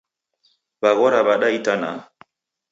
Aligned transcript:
W'aghora 0.81 1.19
w'ada 1.27 1.47
itanaha? 1.57 2.01